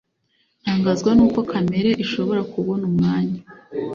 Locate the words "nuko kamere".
1.17-1.89